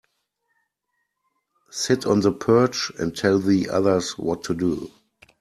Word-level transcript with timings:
Sit 1.69 2.07
on 2.07 2.21
the 2.21 2.31
perch 2.31 2.91
and 2.97 3.15
tell 3.15 3.37
the 3.37 3.69
others 3.69 4.17
what 4.17 4.43
to 4.45 4.55
do. 4.55 4.89